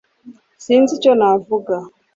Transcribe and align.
sinzi 0.63 0.91
icyo 0.97 1.11
navuga 1.19 1.75